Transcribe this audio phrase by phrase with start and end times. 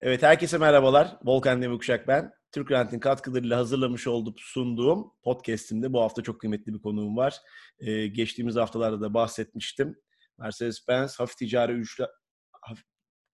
[0.00, 1.16] Evet, herkese merhabalar.
[1.24, 2.32] Volkan Demirkuşak ben.
[2.52, 7.36] Türk Rent'in katkılarıyla hazırlamış olduğum, sunduğum podcast'imde bu hafta çok kıymetli bir konuğum var.
[7.78, 9.96] Ee, geçtiğimiz haftalarda da bahsetmiştim.
[10.38, 12.06] Mercedes-Benz hafif ticari üçlü...
[12.52, 12.84] Hafif...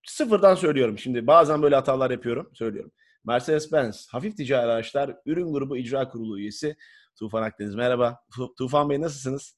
[0.06, 1.26] Sıfırdan söylüyorum şimdi.
[1.26, 2.50] Bazen böyle hatalar yapıyorum.
[2.54, 2.92] Söylüyorum.
[3.24, 6.76] Mercedes-Benz hafif ticari araçlar ürün grubu icra kurulu üyesi
[7.18, 7.74] Tufan Akdeniz.
[7.74, 8.18] Merhaba.
[8.58, 9.56] Tufan Bey nasılsınız?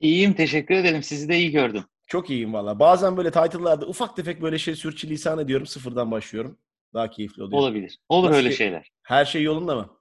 [0.00, 1.02] İyiyim, teşekkür ederim.
[1.02, 1.84] Sizi de iyi gördüm.
[2.08, 2.78] Çok iyiyim valla.
[2.78, 5.66] Bazen böyle title'larda ufak tefek böyle şey sürçülisan ediyorum.
[5.66, 6.58] Sıfırdan başlıyorum.
[6.94, 7.62] Daha keyifli oluyor.
[7.62, 7.98] Olabilir.
[8.08, 8.90] Olur Nasıl öyle şey- şeyler.
[9.02, 9.98] Her şey yolunda mı?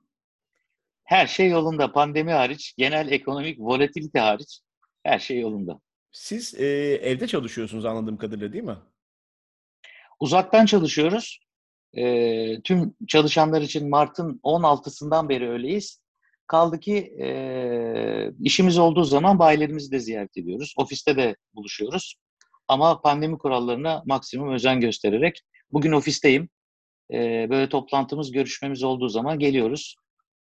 [1.04, 1.92] Her şey yolunda.
[1.92, 4.60] Pandemi hariç, genel ekonomik volatilite hariç
[5.04, 5.80] her şey yolunda.
[6.12, 6.66] Siz e,
[7.04, 8.78] evde çalışıyorsunuz anladığım kadarıyla değil mi?
[10.20, 11.40] Uzaktan çalışıyoruz.
[11.98, 16.02] Ee, tüm çalışanlar için Mart'ın 16'sından beri öyleyiz.
[16.48, 20.74] Kaldı ki e, işimiz olduğu zaman bayilerimizi de ziyaret ediyoruz.
[20.78, 22.16] Ofiste de buluşuyoruz.
[22.68, 26.50] Ama pandemi kurallarına maksimum özen göstererek bugün ofisteyim.
[27.14, 29.96] Ee, böyle toplantımız, görüşmemiz olduğu zaman geliyoruz.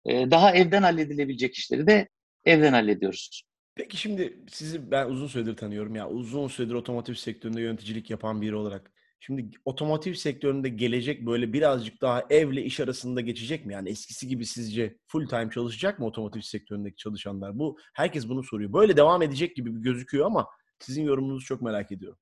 [0.07, 2.09] Ee, daha evden halledilebilecek işleri de
[2.45, 3.43] evden hallediyoruz.
[3.75, 6.09] Peki şimdi sizi ben uzun süredir tanıyorum ya.
[6.09, 8.93] Uzun süredir otomotiv sektöründe yöneticilik yapan biri olarak.
[9.21, 13.73] Şimdi otomotiv sektöründe gelecek böyle birazcık daha evle iş arasında geçecek mi?
[13.73, 17.59] Yani eskisi gibi sizce full time çalışacak mı otomotiv sektöründeki çalışanlar?
[17.59, 18.73] Bu herkes bunu soruyor.
[18.73, 20.47] Böyle devam edecek gibi gözüküyor ama
[20.79, 22.19] sizin yorumunuzu çok merak ediyorum.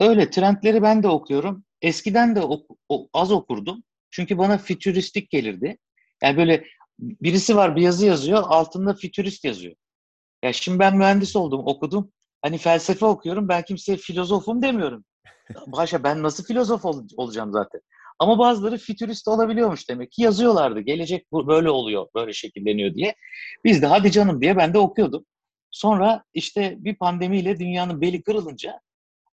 [0.00, 1.64] Öyle trendleri ben de okuyorum.
[1.82, 3.84] Eskiden de ok- o- az okurdum.
[4.10, 5.78] Çünkü bana fütüristik gelirdi.
[6.22, 6.64] Yani böyle
[6.98, 9.74] birisi var bir yazı yazıyor, altında fütürist yazıyor.
[10.44, 12.12] Ya şimdi ben mühendis oldum, okudum.
[12.42, 15.04] Hani felsefe okuyorum, ben kimseye filozofum demiyorum.
[15.66, 17.80] Başa ben nasıl filozof ol- olacağım zaten.
[18.18, 20.80] Ama bazıları fütürist olabiliyormuş demek ki yazıyorlardı.
[20.80, 23.14] Gelecek bu böyle oluyor, böyle şekilleniyor diye.
[23.64, 25.24] Biz de hadi canım diye ben de okuyordum.
[25.70, 28.80] Sonra işte bir pandemiyle dünyanın beli kırılınca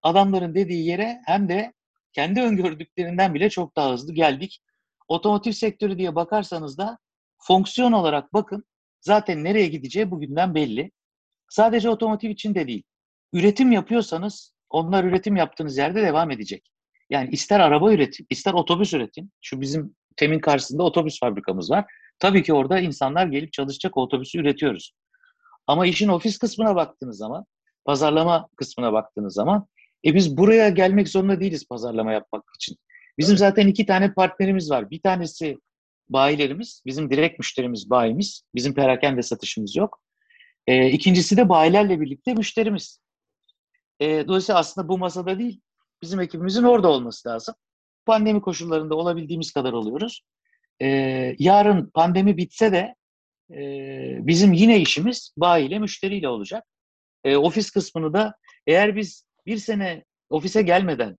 [0.02, 1.74] adamların dediği yere hem de
[2.14, 4.62] kendi öngördüklerinden bile çok daha hızlı geldik.
[5.08, 6.98] Otomotiv sektörü diye bakarsanız da
[7.38, 8.64] fonksiyon olarak bakın
[9.02, 10.92] zaten nereye gideceği bugünden belli.
[11.50, 12.84] Sadece otomotiv için de değil.
[13.34, 16.72] Üretim yapıyorsanız onlar üretim yaptığınız yerde devam edecek.
[17.10, 19.32] Yani ister araba üretin, ister otobüs üretin.
[19.42, 21.86] Şu bizim temin karşısında otobüs fabrikamız var.
[22.20, 24.94] Tabii ki orada insanlar gelip çalışacak otobüsü üretiyoruz.
[25.68, 27.46] Ama işin ofis kısmına baktığınız zaman,
[27.86, 29.68] pazarlama kısmına baktığınız zaman
[30.06, 32.78] e biz buraya gelmek zorunda değiliz pazarlama yapmak için.
[33.18, 33.40] Bizim Evet.
[33.40, 34.92] zaten iki tane partnerimiz var.
[34.92, 35.58] Bir tanesi
[36.10, 38.44] bayilerimiz, bizim direkt müşterimiz bayimiz.
[38.56, 40.02] Bizim perakende satışımız yok.
[40.68, 43.00] E, ikincisi de bayilerle birlikte müşterimiz.
[44.00, 45.62] E, dolayısıyla aslında bu masada değil,
[46.02, 47.56] bizim ekibimizin orada olması lazım.
[48.06, 50.22] Pandemi koşullarında olabildiğimiz kadar oluyoruz.
[50.82, 50.88] E,
[51.40, 52.96] yarın pandemi bitse de
[53.52, 56.64] e, bizim yine işimiz bayiyle, müşteriyle olacak.
[57.24, 58.36] E, ofis kısmını da
[58.68, 61.18] eğer biz bir sene ofise gelmeden,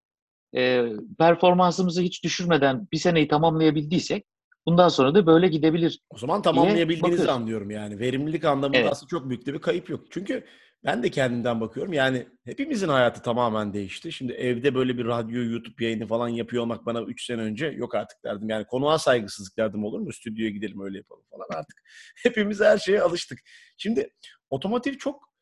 [0.57, 0.85] e,
[1.19, 4.25] performansımızı hiç düşürmeden bir seneyi tamamlayabildiysek,
[4.67, 6.01] bundan sonra da böyle gidebilir.
[6.11, 7.99] O zaman tamamlayabildiğinizi anlıyorum yani.
[7.99, 8.93] Verimlilik anlamında Evet.
[8.93, 10.05] aslında çok büyük bir kayıp yok.
[10.11, 10.45] Çünkü
[10.87, 11.93] ben de kendimden bakıyorum.
[11.93, 14.13] Yani hepimizin hayatı tamamen değişti.
[14.13, 17.95] Şimdi evde böyle bir radyo, YouTube yayını falan yapıyor olmak bana 3 sene önce yok
[17.95, 18.49] artık derdim.
[18.49, 20.13] Yani konuğa saygısızlık derdim olur mu?
[20.13, 21.83] Stüdyoya gidelim öyle yapalım falan artık.
[22.23, 23.39] Hepimiz her şeye alıştık.
[23.77, 24.11] Şimdi
[24.51, 25.37] otomotiv çok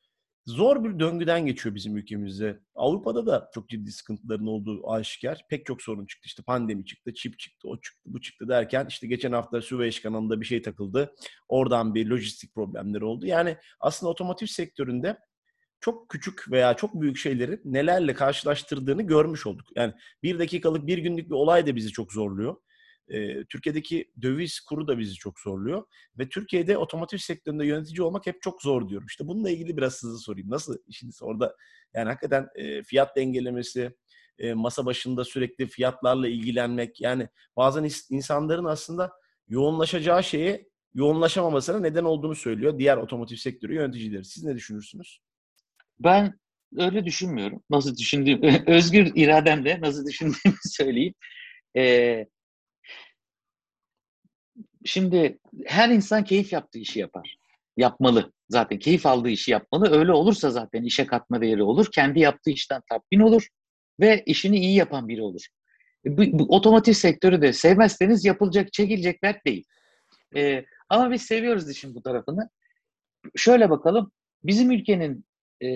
[0.47, 2.61] zor bir döngüden geçiyor bizim ülkemizde.
[2.75, 5.41] Avrupa'da da çok ciddi sıkıntıların olduğu aşikar.
[5.51, 6.27] Pek çok sorun çıktı.
[6.27, 10.41] İşte pandemi çıktı, çip çıktı, o çıktı, bu çıktı derken işte geçen hafta Süveyş kanalında
[10.41, 11.15] bir şey takıldı.
[11.49, 13.27] Oradan bir lojistik problemleri oldu.
[13.27, 15.17] Yani aslında otomotiv sektöründe
[15.85, 19.67] çok küçük veya çok büyük şeyleri nelerle karşılaştırdığını görmüş olduk.
[19.77, 22.57] Yani bir dakikalık, bir günlük bir olay da bizi çok zorluyor.
[23.09, 25.85] Ee, Türkiye'deki döviz kuru da bizi çok zorluyor.
[26.19, 29.07] Ve Türkiye'de otomotiv sektöründe yönetici olmak hep çok zor diyorum.
[29.07, 30.51] İşte bununla ilgili biraz size sorayım.
[30.51, 31.57] Nasıl işiniz orada?
[31.95, 33.95] Yani hakikaten e, fiyat dengelemesi,
[34.39, 37.01] e, masa başında sürekli fiyatlarla ilgilenmek.
[37.01, 39.13] Yani bazen insanların aslında
[39.49, 44.25] yoğunlaşacağı şeye yoğunlaşamamasına neden olduğunu söylüyor diğer otomotiv sektörü yöneticileri.
[44.25, 45.21] Siz ne düşünürsünüz?
[46.01, 46.35] Ben
[46.77, 47.63] öyle düşünmüyorum.
[47.71, 51.15] Nasıl düşündüğüm, özgür irademle nasıl düşündüğümü söyleyeyim.
[51.77, 52.27] Ee,
[54.85, 57.37] şimdi her insan keyif yaptığı işi yapar.
[57.77, 58.33] Yapmalı.
[58.49, 59.91] Zaten keyif aldığı işi yapmalı.
[59.99, 61.87] Öyle olursa zaten işe katma değeri olur.
[61.93, 63.49] Kendi yaptığı işten tatmin olur
[64.01, 65.47] ve işini iyi yapan biri olur.
[66.07, 69.65] Bu, bu otomotiv sektörü de sevmezseniz yapılacak, çekilecek dert değil.
[70.37, 72.49] Ee, ama biz seviyoruz işin bu tarafını.
[73.37, 74.13] Şöyle bakalım.
[74.45, 75.25] Bizim ülkenin
[75.63, 75.69] e,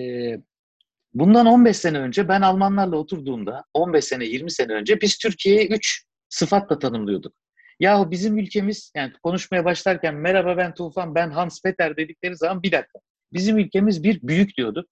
[1.13, 6.05] bundan 15 sene önce ben Almanlarla oturduğumda 15 sene 20 sene önce biz Türkiye'yi 3
[6.29, 7.33] sıfatla tanımlıyorduk.
[7.79, 12.71] Yahu bizim ülkemiz yani konuşmaya başlarken merhaba ben Tufan ben Hans Peter dedikleri zaman bir
[12.71, 12.99] dakika.
[13.33, 14.89] Bizim ülkemiz bir büyük diyorduk.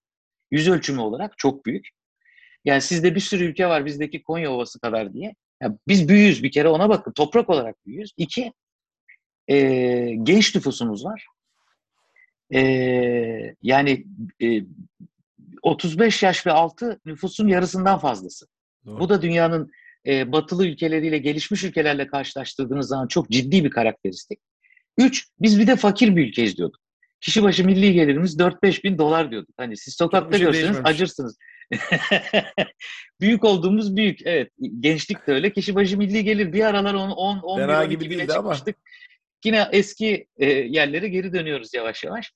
[0.52, 1.88] Yüz ölçümü olarak çok büyük.
[2.66, 5.36] Yani sizde bir sürü ülke var bizdeki Konya Ovası kadar diye.
[5.62, 7.14] Yani biz büyüyüz bir kere ona bakın.
[7.14, 8.12] Toprak olarak büyüyüz.
[8.18, 8.54] İki,
[9.48, 9.58] e,
[10.24, 11.28] genç nüfusumuz var.
[12.54, 12.62] E,
[13.64, 14.06] yani
[14.44, 14.62] e,
[15.62, 18.46] 35 yaş ve altı nüfusun yarısından fazlası.
[18.86, 19.00] Doğru.
[19.00, 19.72] Bu da dünyanın
[20.08, 24.40] e, batılı ülkeleriyle, gelişmiş ülkelerle karşılaştırdığınız zaman çok ciddi bir karakteristik.
[24.98, 26.82] Üç, biz bir de fakir bir ülkeyiz diyorduk.
[27.22, 29.50] Kişi başı milli gelirimiz 4-5 bin dolar diyorduk.
[29.58, 31.38] Hani siz sokakta şey görseniz acırsınız.
[33.22, 34.20] büyük olduğumuz büyük.
[34.26, 34.52] Evet.
[34.80, 35.54] Gençlik de öyle.
[35.54, 36.54] Kişi başı milli gelir.
[36.54, 38.76] Bir aralar 10 10 11 gibi değildi çıkmıştık.
[38.76, 38.84] Ama.
[39.46, 42.32] Yine eski e, yerlere geri dönüyoruz yavaş yavaş.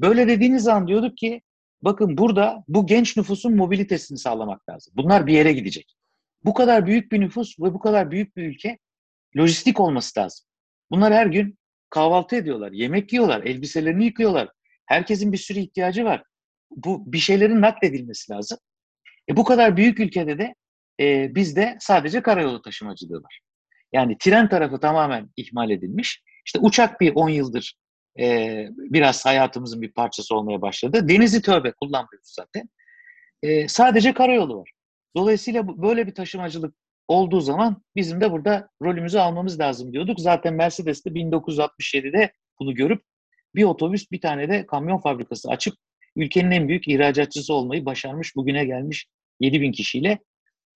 [0.00, 1.42] Böyle dediğiniz zaman diyorduk ki
[1.82, 4.92] bakın burada bu genç nüfusun mobilitesini sağlamak lazım.
[4.96, 5.96] Bunlar bir yere gidecek.
[6.44, 8.78] Bu kadar büyük bir nüfus ve bu kadar büyük bir ülke
[9.36, 10.46] lojistik olması lazım.
[10.90, 11.58] Bunlar her gün
[11.90, 14.48] kahvaltı ediyorlar, yemek yiyorlar, elbiselerini yıkıyorlar.
[14.86, 16.22] Herkesin bir sürü ihtiyacı var.
[16.70, 18.58] Bu bir şeylerin nakledilmesi lazım.
[19.28, 20.54] E, bu kadar büyük ülkede de
[21.00, 23.40] e, bizde sadece karayolu taşımacılığı var.
[23.92, 26.22] Yani tren tarafı tamamen ihmal edilmiş.
[26.46, 27.74] İşte uçak bir 10 yıldır
[28.18, 31.08] e, biraz hayatımızın bir parçası olmaya başladı.
[31.08, 32.68] Denizi tövbe kullanmıyoruz zaten.
[33.42, 34.70] E, sadece karayolu var.
[35.16, 36.74] Dolayısıyla böyle bir taşımacılık
[37.08, 40.20] olduğu zaman bizim de burada rolümüzü almamız lazım diyorduk.
[40.20, 43.02] Zaten Mercedes de 1967'de bunu görüp
[43.54, 45.74] bir otobüs bir tane de kamyon fabrikası açıp
[46.16, 48.36] ülkenin en büyük ihracatçısı olmayı başarmış.
[48.36, 49.06] Bugüne gelmiş
[49.40, 50.18] 7 bin kişiyle.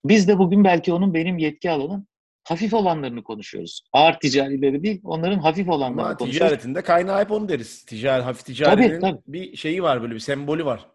[0.04, 2.06] Biz de bugün belki onun benim yetki alanım
[2.44, 3.84] hafif olanlarını konuşuyoruz.
[3.92, 6.48] Ağır ticarileri değil, onların hafif olanlarını Ama konuşuyoruz.
[6.48, 7.84] ticaretinde kaynağı hep onu deriz.
[7.84, 9.22] Ticari, hafif ticaretin tabii, tabii.
[9.26, 10.88] bir şeyi var böyle bir sembolü var.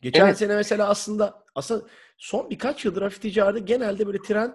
[0.00, 0.38] Geçen evet.
[0.38, 1.86] sene mesela aslında aslında
[2.18, 4.52] son birkaç yıldır hafif ticarette genelde böyle trend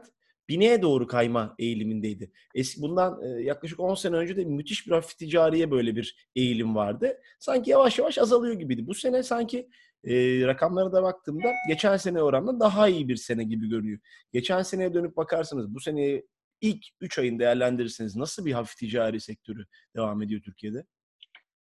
[0.50, 2.32] bineye doğru kayma eğilimindeydi.
[2.56, 6.76] Eski bundan e, yaklaşık 10 sene önce de müthiş bir hafif ticariye böyle bir eğilim
[6.76, 7.18] vardı.
[7.40, 8.88] Sanki yavaş yavaş azalıyor gibiydi.
[8.88, 9.70] Bu sene sanki
[10.04, 10.14] e,
[10.48, 14.00] rakamlara da baktığımda geçen sene oranla daha iyi bir sene gibi görünüyor.
[14.34, 16.26] Geçen seneye dönüp bakarsanız bu seneyi
[16.62, 19.66] ilk 3 ayın değerlendirirseniz nasıl bir hafif ticari sektörü
[19.96, 20.86] devam ediyor Türkiye'de?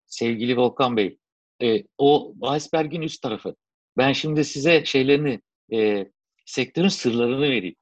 [0.05, 1.19] Sevgili Volkan Bey,
[1.61, 3.55] e, o iceberg'in üst tarafı.
[3.97, 5.41] Ben şimdi size şeylerini,
[5.73, 6.07] e,
[6.45, 7.75] sektörün sırlarını vereyim.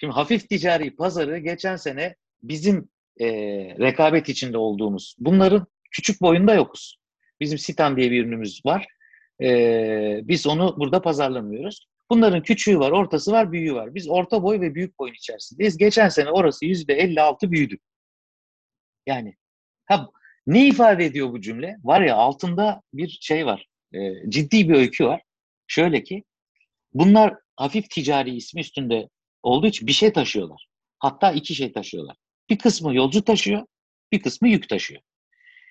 [0.00, 2.88] Şimdi hafif ticari pazarı geçen sene bizim
[3.20, 3.26] e,
[3.78, 7.00] rekabet içinde olduğumuz, bunların küçük boyunda yokuz.
[7.40, 8.86] Bizim Sitan diye bir ürünümüz var.
[9.42, 11.86] E, biz onu burada pazarlamıyoruz.
[12.10, 13.94] Bunların küçüğü var, ortası var, büyüğü var.
[13.94, 15.76] Biz orta boy ve büyük boyun içerisindeyiz.
[15.76, 17.78] Geçen sene orası yüzde 56 büyüdü.
[19.06, 19.36] Yani
[19.84, 20.10] ha,
[20.46, 21.76] ne ifade ediyor bu cümle?
[21.84, 23.66] Var ya altında bir şey var.
[23.94, 25.22] E, ciddi bir öykü var.
[25.66, 26.24] Şöyle ki
[26.94, 29.08] bunlar hafif ticari ismi üstünde
[29.42, 30.66] olduğu için bir şey taşıyorlar.
[30.98, 32.16] Hatta iki şey taşıyorlar.
[32.50, 33.66] Bir kısmı yolcu taşıyor,
[34.12, 35.02] bir kısmı yük taşıyor.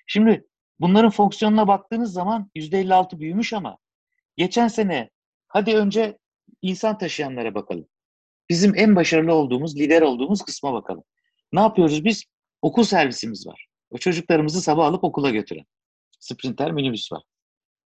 [0.07, 0.47] Şimdi
[0.79, 3.77] bunların fonksiyonuna baktığınız zaman %56 büyümüş ama
[4.37, 5.09] geçen sene
[5.47, 6.17] hadi önce
[6.61, 7.87] insan taşıyanlara bakalım.
[8.49, 11.03] Bizim en başarılı olduğumuz, lider olduğumuz kısma bakalım.
[11.53, 12.23] Ne yapıyoruz biz?
[12.61, 13.67] Okul servisimiz var.
[13.89, 15.65] O çocuklarımızı sabah alıp okula götüren.
[16.19, 17.23] Sprinter minibüs var.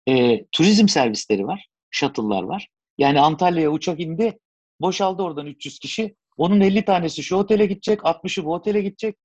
[0.08, 1.66] E, turizm servisleri var.
[1.90, 2.68] Shuttle'lar var.
[2.98, 4.38] Yani Antalya'ya uçak indi.
[4.80, 6.16] Boşaldı oradan 300 kişi.
[6.36, 9.16] Onun 50 tanesi şu otele gidecek, 60'ı bu otele gidecek.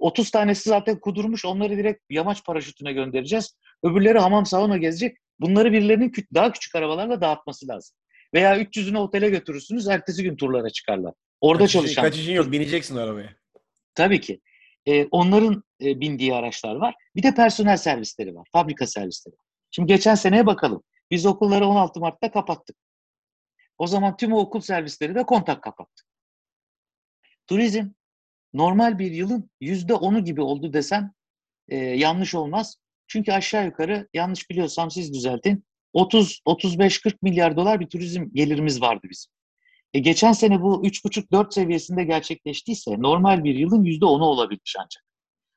[0.00, 1.44] 30 tanesi zaten kudurmuş.
[1.44, 3.56] Onları direkt yamaç paraşütüne göndereceğiz.
[3.82, 5.16] Öbürleri hamam sauna gezecek.
[5.40, 7.96] Bunları birilerinin daha küçük arabalarla dağıtması lazım.
[8.34, 9.88] Veya 300'ünü otele götürürsünüz.
[9.88, 11.14] Ertesi gün turlara çıkarlar.
[11.40, 12.02] Orada kaçışın, çalışan.
[12.04, 12.52] Kaçışın yok.
[12.52, 13.36] Bineceksin arabaya.
[13.94, 14.40] Tabii ki.
[14.86, 16.94] Ee, onların e, bindiği araçlar var.
[17.16, 18.48] Bir de personel servisleri var.
[18.52, 19.34] Fabrika servisleri.
[19.70, 20.82] Şimdi geçen seneye bakalım.
[21.10, 22.76] Biz okulları 16 Mart'ta kapattık.
[23.78, 26.04] O zaman tüm o okul servisleri de kontak kapattı.
[27.46, 27.88] Turizm
[28.54, 31.12] normal bir yılın yüzde onu gibi oldu desem
[31.68, 32.76] e, yanlış olmaz.
[33.06, 35.64] Çünkü aşağı yukarı yanlış biliyorsam siz düzeltin.
[35.94, 39.32] 30-35-40 milyar dolar bir turizm gelirimiz vardı bizim.
[39.94, 45.04] E, geçen sene bu 3,5-4 seviyesinde gerçekleştiyse normal bir yılın yüzde onu olabilmiş ancak.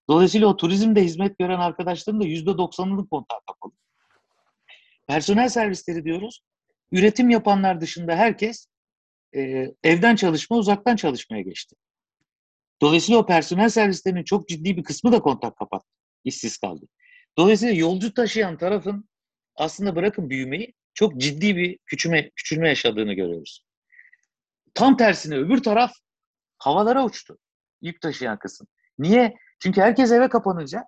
[0.09, 3.73] Dolayısıyla o turizmde hizmet gören arkadaşların da yüzde 90'lık kontağı kapalı.
[5.07, 6.41] Personel servisleri diyoruz.
[6.91, 8.67] Üretim yapanlar dışında herkes
[9.35, 11.75] e, evden çalışma, uzaktan çalışmaya geçti.
[12.81, 15.87] Dolayısıyla o personel servislerinin çok ciddi bir kısmı da kontak kapattı.
[16.23, 16.85] işsiz kaldı.
[17.37, 19.09] Dolayısıyla yolcu taşıyan tarafın
[19.55, 23.65] aslında bırakın büyümeyi çok ciddi bir küçülme, küçülme yaşadığını görüyoruz.
[24.73, 25.91] Tam tersine öbür taraf
[26.57, 27.37] havalara uçtu.
[27.81, 28.67] Yük taşıyan kısım.
[28.99, 29.35] Niye?
[29.59, 30.85] Çünkü herkes eve kapanınca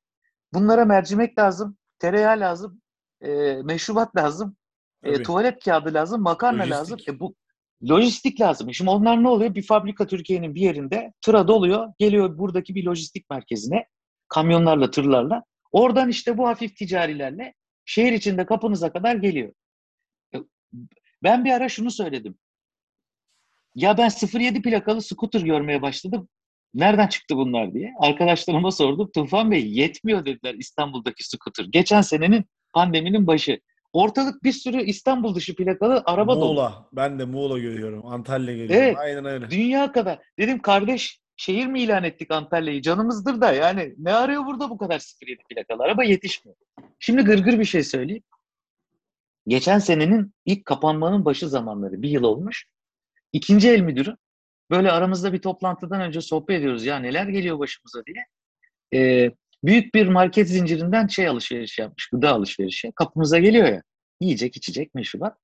[0.54, 2.82] bunlara mercimek lazım, tereyağı lazım,
[3.22, 3.30] e,
[3.64, 4.58] meşrubat lazım,
[5.04, 6.80] e, tuvalet kağıdı lazım, makarna lojistik.
[6.80, 7.00] lazım.
[7.08, 7.36] E, bu
[7.84, 8.74] lojistik lazım.
[8.74, 9.56] Şimdi onlar ne oluyor?
[9.56, 13.86] Bir fabrika Türkiye'nin bir yerinde tıra doluyor, geliyor buradaki bir lojistik merkezine
[14.28, 15.44] kamyonlarla, tırlarla.
[15.72, 17.54] Oradan işte bu hafif ticarilerle
[17.86, 19.54] şehir içinde kapınıza kadar geliyor.
[20.36, 20.38] E,
[21.24, 22.38] ben bir ara şunu söyledim.
[23.76, 24.10] Ya ben
[24.40, 26.30] 07 plakalı scooter görmeye başladım.
[26.74, 27.94] Nereden çıktı bunlar diye.
[28.00, 29.12] Arkadaşlarıma sordum.
[29.16, 31.66] Tufan Bey yetmiyor dediler İstanbul'daki scooter.
[31.66, 33.60] Geçen senenin pandeminin başı.
[33.94, 36.46] Ortalık bir sürü İstanbul dışı plakalı araba dolu.
[36.46, 36.88] Muğla.
[36.94, 38.06] Ben de Muğla görüyorum.
[38.06, 38.76] Antalya görüyorum.
[38.76, 38.98] Evet.
[38.98, 39.50] Aynen öyle.
[39.50, 40.20] Dünya kadar.
[40.40, 42.82] Dedim kardeş şehir mi ilan ettik Antalya'yı?
[42.82, 46.58] Canımızdır da yani ne arıyor burada bu kadar 07 plakalı araba yetişmiyor.
[47.00, 48.24] Şimdi gırgır bir şey söyleyeyim.
[49.48, 52.66] Geçen senenin ilk kapanmanın başı zamanları bir yıl olmuş.
[53.34, 54.16] İkinci el müdürü
[54.72, 58.26] böyle aramızda bir toplantıdan önce sohbet ediyoruz ya neler geliyor başımıza diye.
[58.94, 59.32] Ee,
[59.64, 62.92] büyük bir market zincirinden şey alışveriş yapmış, gıda alışverişi.
[62.96, 63.84] Kapımıza geliyor ya.
[64.22, 65.38] Yiyecek, içecek, meşrubat.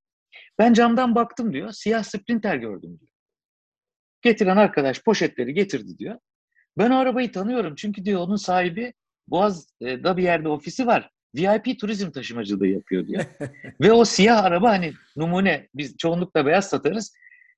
[0.60, 1.72] Ben camdan baktım diyor.
[1.72, 3.12] Siyah sprinter gördüm diyor.
[4.22, 6.20] Getiren arkadaş poşetleri getirdi diyor.
[6.78, 8.94] Ben o arabayı tanıyorum çünkü diyor onun sahibi
[9.28, 11.10] Boğaz'da bir yerde ofisi var.
[11.36, 13.26] VIP turizm taşımacılığı yapıyor diyor.
[13.82, 17.14] Ve o siyah araba hani numune biz çoğunlukla beyaz satarız.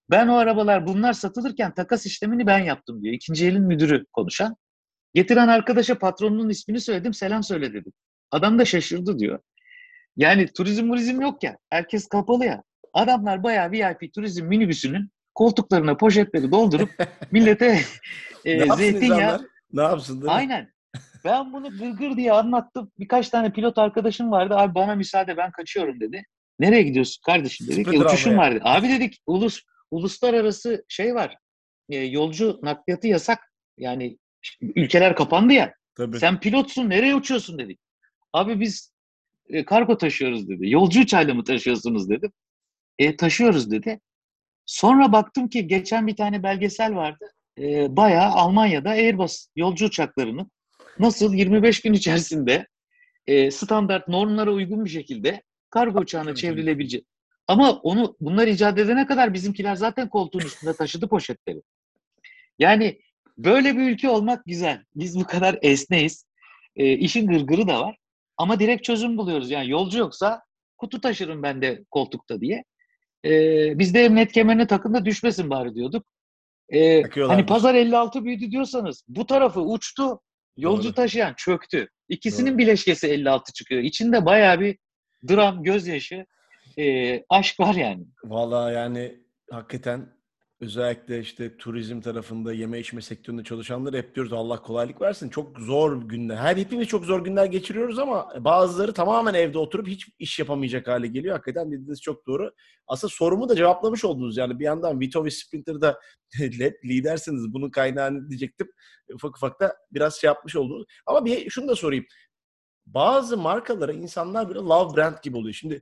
[0.09, 3.13] Ben o arabalar bunlar satılırken takas işlemini ben yaptım diyor.
[3.13, 4.55] İkinci elin müdürü konuşan.
[5.13, 7.93] Getiren arkadaşa patronunun ismini söyledim selam söyle dedim.
[8.31, 9.39] Adam da şaşırdı diyor.
[10.17, 11.57] Yani turizm turizm yok ya.
[11.69, 12.63] Herkes kapalı ya.
[12.93, 16.89] Adamlar bayağı VIP turizm minibüsünün koltuklarına poşetleri doldurup
[17.31, 17.79] millete
[18.45, 19.49] e, zeytinyağı?
[19.73, 20.31] Ne yapsın değil mi?
[20.31, 20.71] Aynen.
[21.25, 22.91] Ben bunu gırgır diye anlattım.
[22.99, 24.55] Birkaç tane pilot arkadaşım vardı.
[24.55, 26.23] Abi bana müsaade ben kaçıyorum dedi.
[26.59, 27.87] Nereye gidiyorsun kardeşim dedik.
[27.87, 28.61] E, uçuşum var dedi.
[28.63, 29.61] Abi dedik ulus
[29.91, 31.37] uluslararası şey var.
[31.89, 33.51] E, yolcu nakliyatı yasak.
[33.77, 34.17] Yani
[34.61, 35.73] ülkeler kapandı ya.
[35.95, 36.19] Tabii.
[36.19, 37.79] Sen pilotsun nereye uçuyorsun dedik.
[38.33, 38.93] Abi biz
[39.49, 40.69] e, kargo taşıyoruz dedi.
[40.69, 42.31] Yolcu uçağıyla mı taşıyorsunuz dedim.
[42.99, 43.99] E, taşıyoruz dedi.
[44.65, 47.31] Sonra baktım ki geçen bir tane belgesel vardı.
[47.59, 50.49] E, bayağı Almanya'da Airbus yolcu uçaklarını
[50.99, 52.67] nasıl 25 gün içerisinde
[53.27, 57.05] e, standart normlara uygun bir şekilde kargo uçağına çevrilebilecek.
[57.47, 61.61] Ama onu bunlar icat edene kadar bizimkiler zaten koltuğun üstünde taşıdı poşetleri.
[62.59, 62.99] Yani
[63.37, 64.83] böyle bir ülke olmak güzel.
[64.95, 66.25] Biz bu kadar esneyiz.
[66.75, 67.97] E, işin gırgırı da var.
[68.37, 69.51] Ama direkt çözüm buluyoruz.
[69.51, 70.41] Yani yolcu yoksa
[70.77, 72.63] kutu taşırım ben de koltukta diye.
[73.25, 73.31] E,
[73.79, 76.05] biz de emniyet kemerine takın da düşmesin bari diyorduk.
[76.73, 80.19] E, hani pazar 56 büyüdü diyorsanız bu tarafı uçtu.
[80.57, 80.93] Yolcu Doğru.
[80.93, 81.89] taşıyan çöktü.
[82.09, 82.57] İkisinin Doğru.
[82.57, 83.83] bileşkesi 56 çıkıyor.
[83.83, 84.77] İçinde bayağı bir
[85.29, 86.25] dram, gözyaşı,
[86.77, 88.05] e, aşk var yani.
[88.23, 89.19] Vallahi yani
[89.51, 90.16] hakikaten
[90.59, 95.29] özellikle işte turizm tarafında yeme içme sektöründe çalışanları hep diyoruz Allah kolaylık versin.
[95.29, 96.35] Çok zor günler.
[96.35, 101.07] Her hepimiz çok zor günler geçiriyoruz ama bazıları tamamen evde oturup hiç iş yapamayacak hale
[101.07, 101.35] geliyor.
[101.35, 102.51] Hakikaten dediğiniz çok doğru.
[102.87, 104.37] Aslında sorumu da cevaplamış oldunuz.
[104.37, 105.99] Yani bir yandan Vito ve Sprinter'da
[106.85, 107.53] lidersiniz.
[107.53, 108.67] Bunun kaynağını diyecektim.
[109.13, 110.85] Ufak ufak da biraz şey yapmış oldunuz.
[111.05, 112.05] Ama bir şunu da sorayım.
[112.85, 115.53] Bazı markalara insanlar böyle love brand gibi oluyor.
[115.53, 115.79] Şimdi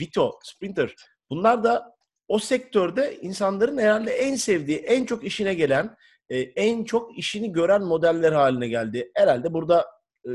[0.00, 0.94] Vito, Sprinter
[1.30, 1.94] bunlar da
[2.28, 5.96] o sektörde insanların herhalde en sevdiği, en çok işine gelen,
[6.28, 9.10] e, en çok işini gören modeller haline geldi.
[9.14, 9.86] Herhalde burada
[10.26, 10.30] e,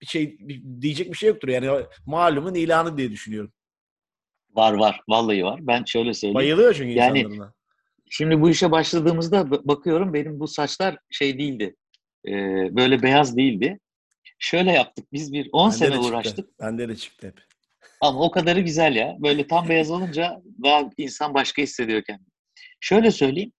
[0.00, 1.48] bir şey bir- diyecek bir şey yoktur.
[1.48, 3.52] Yani malumun ilanı diye düşünüyorum.
[4.54, 5.00] Var var.
[5.08, 5.58] Vallahi var.
[5.62, 6.34] Ben şöyle söyleyeyim.
[6.34, 7.54] Bayılıyor çünkü Yani- insanlarına.
[8.10, 11.76] Şimdi bu işe başladığımızda bakıyorum benim bu saçlar şey değildi.
[12.28, 12.32] E,
[12.76, 13.78] böyle beyaz değildi.
[14.38, 15.12] Şöyle yaptık.
[15.12, 16.08] Biz bir 10 Bende de sene çıktı.
[16.08, 16.60] uğraştık.
[16.60, 17.40] Bende de çıktı hep.
[18.00, 19.16] Ama o kadarı güzel ya.
[19.18, 22.28] Böyle tam beyaz olunca daha insan başka hissediyor kendini.
[22.80, 23.52] Şöyle söyleyeyim.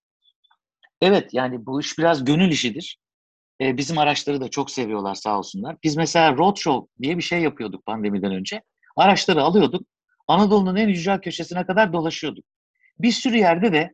[1.02, 3.00] Evet yani bu iş biraz gönül işidir.
[3.62, 5.76] Ee, bizim araçları da çok seviyorlar sağ olsunlar.
[5.84, 8.62] Biz mesela roadshow diye bir şey yapıyorduk pandemiden önce.
[8.98, 9.88] Araçları alıyorduk.
[10.28, 12.46] Anadolu'nun en ücra köşesine kadar dolaşıyorduk.
[13.00, 13.94] Bir sürü yerde de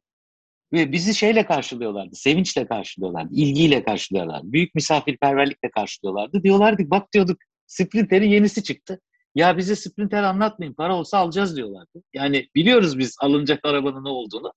[0.74, 2.16] ve bizi şeyle karşılıyorlardı.
[2.16, 3.34] Sevinçle karşılıyorlardı.
[3.34, 4.52] ilgiyle karşılıyorlardı.
[4.52, 6.44] Büyük misafirperverlikle karşılıyorlardı.
[6.44, 7.38] Diyorlardı bak diyorduk
[7.68, 9.02] Sprinter'in yenisi çıktı.
[9.36, 10.74] Ya bize Sprinter anlatmayın.
[10.74, 12.04] Para olsa alacağız diyorlardı.
[12.14, 14.54] Yani biliyoruz biz alınacak arabanın ne olduğunu.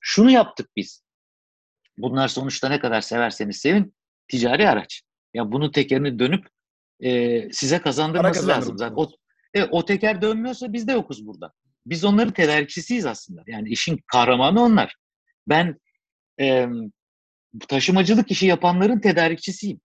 [0.00, 1.04] Şunu yaptık biz.
[1.98, 3.94] Bunlar sonuçta ne kadar severseniz sevin
[4.28, 5.02] ticari araç.
[5.34, 6.46] Ya bunun tekerini dönüp
[7.00, 8.78] e, size kazandırması lazım.
[8.78, 9.10] Zaten o,
[9.54, 11.52] evet, o teker dönmüyorsa biz de yokuz burada.
[11.86, 13.42] Biz onların tedarikçisiyiz aslında.
[13.46, 14.96] Yani işin kahramanı onlar.
[15.48, 15.78] Ben
[16.40, 16.68] e,
[17.68, 19.80] taşımacılık işi yapanların tedarikçisiyim.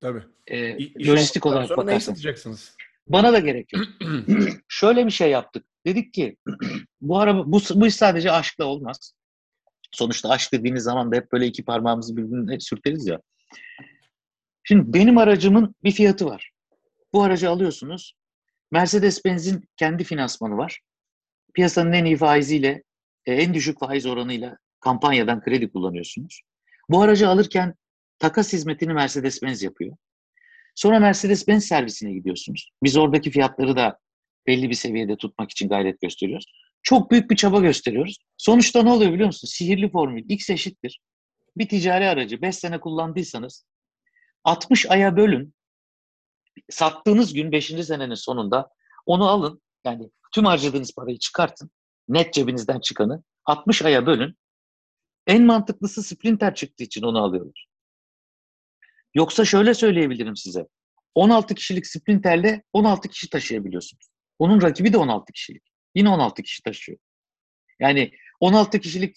[0.00, 0.22] Tabii.
[0.46, 1.98] E, İ- lojistik olarak bakarsan.
[1.98, 2.76] satacaksınız?
[3.06, 3.84] Bana da gerek yok.
[4.68, 5.66] Şöyle bir şey yaptık.
[5.86, 6.36] Dedik ki
[7.00, 9.14] bu araba bu, bu iş sadece aşkla olmaz.
[9.92, 13.20] Sonuçta aşk dediğiniz zaman da hep böyle iki parmağımızı birbirine sürteriz ya.
[14.64, 16.50] Şimdi benim aracımın bir fiyatı var.
[17.12, 18.14] Bu aracı alıyorsunuz.
[18.70, 20.80] Mercedes-Benz'in kendi finansmanı var.
[21.54, 22.82] Piyasanın en iyi faiziyle,
[23.26, 26.42] e, en düşük faiz oranıyla kampanyadan kredi kullanıyorsunuz.
[26.88, 27.74] Bu aracı alırken
[28.18, 29.96] takas hizmetini Mercedes-Benz yapıyor.
[30.74, 32.70] Sonra Mercedes-Benz servisine gidiyorsunuz.
[32.82, 33.98] Biz oradaki fiyatları da
[34.46, 36.46] belli bir seviyede tutmak için gayret gösteriyoruz.
[36.82, 38.18] Çok büyük bir çaba gösteriyoruz.
[38.36, 39.48] Sonuçta ne oluyor biliyor musun?
[39.48, 40.24] Sihirli formül.
[40.28, 41.00] X eşittir.
[41.56, 43.66] Bir ticari aracı 5 sene kullandıysanız
[44.44, 45.54] 60 aya bölün.
[46.70, 47.66] Sattığınız gün 5.
[47.66, 48.68] senenin sonunda
[49.06, 49.62] onu alın.
[49.84, 51.70] Yani tüm harcadığınız parayı çıkartın.
[52.08, 53.22] Net cebinizden çıkanı.
[53.44, 54.36] 60 aya bölün.
[55.26, 57.66] En mantıklısı Sprinter çıktığı için onu alıyorlar.
[59.14, 60.66] Yoksa şöyle söyleyebilirim size.
[61.14, 64.06] 16 kişilik Sprinter'le 16 kişi taşıyabiliyorsunuz.
[64.38, 65.62] Onun rakibi de 16 kişilik.
[65.94, 66.98] Yine 16 kişi taşıyor.
[67.80, 69.16] Yani 16 kişilik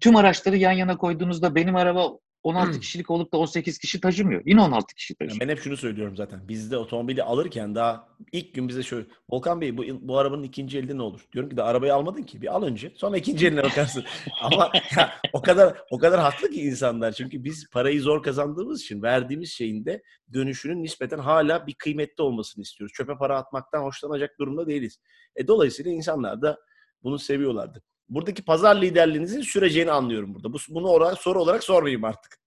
[0.00, 2.80] tüm araçları yan yana koyduğunuzda benim araba 16 hmm.
[2.80, 4.42] kişilik olup da 18 kişi taşımıyor.
[4.46, 5.40] Yine 16 kişi taşıyor.
[5.40, 6.48] Ben hep şunu söylüyorum zaten.
[6.48, 10.96] Bizde otomobili alırken daha ilk gün bize şöyle Volkan Bey bu, bu arabanın ikinci elde
[10.96, 11.20] ne olur?
[11.32, 12.42] Diyorum ki de arabayı almadın ki.
[12.42, 12.92] Bir al önce.
[12.96, 14.04] Sonra ikinci eline bakarsın.
[14.40, 17.12] Ama ya, o kadar o kadar haklı ki insanlar.
[17.12, 22.62] Çünkü biz parayı zor kazandığımız için verdiğimiz şeyin de dönüşünün nispeten hala bir kıymetli olmasını
[22.62, 22.94] istiyoruz.
[22.96, 24.98] Çöpe para atmaktan hoşlanacak durumda değiliz.
[25.36, 26.58] E, dolayısıyla insanlar da
[27.02, 30.52] bunu seviyorlardı buradaki pazar liderliğinizin süreceğini anlıyorum burada.
[30.52, 32.38] Bu, bunu olarak, soru olarak sormayayım artık.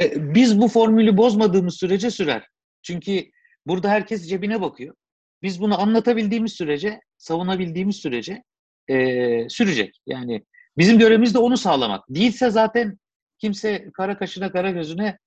[0.00, 2.48] E, biz bu formülü bozmadığımız sürece sürer.
[2.82, 3.30] Çünkü
[3.66, 4.94] burada herkes cebine bakıyor.
[5.42, 8.42] Biz bunu anlatabildiğimiz sürece, savunabildiğimiz sürece
[8.88, 10.00] e, sürecek.
[10.06, 10.44] Yani
[10.78, 12.04] bizim görevimiz de onu sağlamak.
[12.08, 12.98] Değilse zaten
[13.38, 15.18] kimse kara kaşına kara gözüne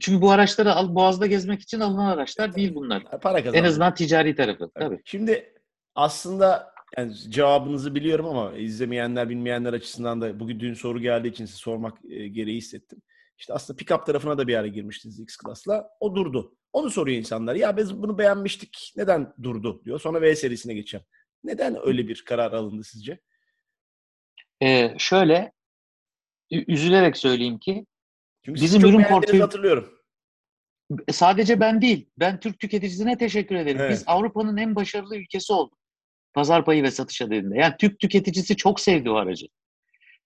[0.00, 3.20] çünkü bu araçları al, boğazda gezmek için alınan araçlar değil bunlar.
[3.20, 4.70] Para En azından ticari tarafı.
[4.74, 5.00] Tabii.
[5.04, 5.54] Şimdi
[5.94, 11.58] aslında yani cevabınızı biliyorum ama izlemeyenler, bilmeyenler açısından da bugün dün soru geldiği için size
[11.58, 13.02] sormak e, gereği hissettim.
[13.38, 15.88] İşte aslında pick-up tarafına da bir ara girmiştiniz X-Class'la.
[16.00, 16.56] O durdu.
[16.72, 17.54] Onu soruyor insanlar.
[17.54, 18.92] Ya biz bunu beğenmiştik.
[18.96, 20.00] Neden durdu diyor.
[20.00, 21.06] Sonra V serisine geçeceğim.
[21.44, 23.20] Neden öyle bir karar alındı sizce?
[24.62, 25.52] Ee, şöyle
[26.50, 27.86] üzülerek söyleyeyim ki
[28.44, 29.98] Çünkü bizim ürün portföyü hatırlıyorum.
[31.10, 32.10] Sadece ben değil.
[32.18, 33.80] Ben Türk tüketicisine teşekkür ederim.
[33.80, 33.90] Evet.
[33.90, 35.78] Biz Avrupa'nın en başarılı ülkesi olduk.
[36.36, 37.58] Pazar payı ve satış adedinde.
[37.58, 39.46] Yani Türk tüketicisi çok sevdi o aracı.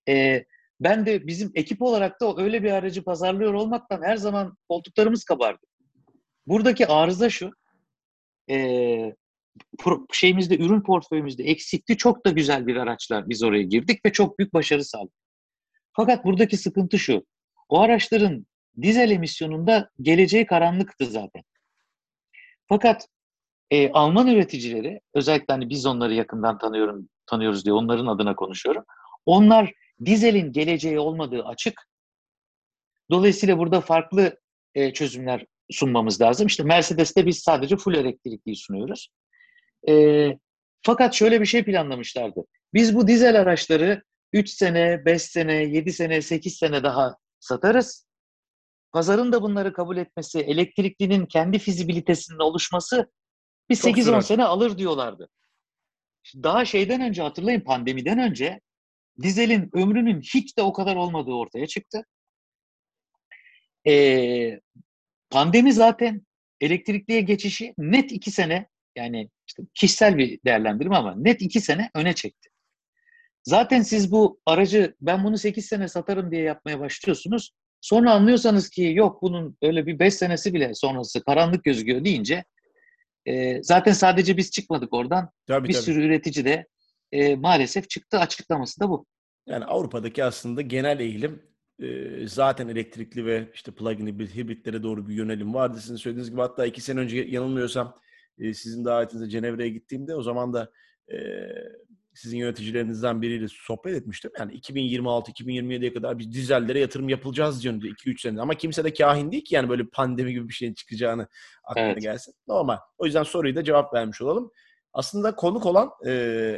[0.09, 0.45] Ee,
[0.81, 5.67] ben de bizim ekip olarak da öyle bir aracı pazarlıyor olmaktan her zaman koltuklarımız kabardı.
[6.47, 7.51] Buradaki arıza şu.
[8.51, 8.57] E,
[10.13, 11.97] şeyimizde, ürün portföyümüzde eksikti.
[11.97, 15.15] Çok da güzel bir araçlar biz oraya girdik ve çok büyük başarı sağladık.
[15.93, 17.27] Fakat buradaki sıkıntı şu.
[17.69, 18.47] O araçların
[18.83, 21.43] dizel emisyonunda geleceği karanlıktı zaten.
[22.69, 23.09] Fakat
[23.71, 28.85] e, Alman üreticileri, özellikle hani biz onları yakından tanıyorum, tanıyoruz diye onların adına konuşuyorum.
[29.27, 29.73] Onlar
[30.05, 31.89] dizelin geleceği olmadığı açık.
[33.11, 34.37] Dolayısıyla burada farklı
[34.75, 36.47] e, çözümler sunmamız lazım.
[36.47, 39.09] İşte Mercedes'te biz sadece full elektrikliyi sunuyoruz.
[39.89, 40.27] E,
[40.83, 42.41] fakat şöyle bir şey planlamışlardı.
[42.75, 44.03] Biz bu dizel araçları
[44.33, 48.07] 3 sene, 5 sene, 7 sene, 8 sene daha satarız.
[48.93, 53.11] Pazarın da bunları kabul etmesi, elektriklinin kendi fizibilitesinin oluşması
[53.71, 55.29] bir 8-10 sene alır diyorlardı.
[56.35, 58.61] Daha şeyden önce hatırlayın pandemiden önce
[59.23, 62.05] dizelin ömrünün hiç de o kadar olmadığı ortaya çıktı.
[63.87, 64.61] Ee,
[65.31, 66.27] pandemi zaten
[66.61, 72.15] elektrikliye geçişi net iki sene yani işte kişisel bir değerlendirme ama net iki sene öne
[72.15, 72.49] çekti.
[73.45, 77.53] Zaten siz bu aracı ben bunu 8 sene satarım diye yapmaya başlıyorsunuz.
[77.81, 82.45] Sonra anlıyorsanız ki yok bunun öyle bir 5 senesi bile sonrası karanlık gözüküyor deyince
[83.31, 85.31] e, zaten sadece biz çıkmadık oradan.
[85.47, 85.83] Tabii, bir tabii.
[85.83, 86.67] sürü üretici de
[87.13, 88.19] e, maalesef çıktı.
[88.19, 89.07] Açıklaması da bu.
[89.47, 91.43] Yani Avrupa'daki aslında genel eğilim
[91.83, 91.89] e,
[92.27, 95.79] zaten elektrikli ve işte plug-in hibritlere doğru bir yönelim vardı.
[95.81, 97.95] Sizin söylediğiniz gibi hatta iki sene önce yanılmıyorsam
[98.39, 100.71] e, sizin davetinizde Cenevre'ye gittiğimde o zaman da
[101.13, 101.17] e,
[102.15, 104.31] sizin yöneticilerinizden biriyle sohbet etmiştim.
[104.39, 108.41] Yani 2026-2027'ye kadar biz dizellere yatırım yapılacağız diyor 2-3 sene.
[108.41, 111.29] Ama kimse de kahin değil ki yani böyle pandemi gibi bir şeyin çıkacağını
[111.65, 112.03] aklına evet.
[112.03, 112.35] gelsin.
[112.49, 112.77] Normal.
[112.99, 114.51] O yüzden soruyu da cevap vermiş olalım.
[114.93, 116.13] Aslında konuk olan, e,